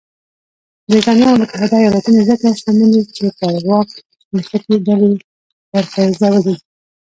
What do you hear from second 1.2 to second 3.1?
او متحده ایالتونه ځکه شتمن دي